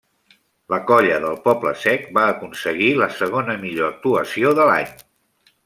[0.73, 4.93] La colla del Poble-sec va aconseguir la segona millor actuació de l'any.